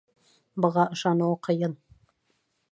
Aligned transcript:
Быға 0.65 0.85
ышаныуы 0.95 1.37
ҡыйын. 1.49 1.79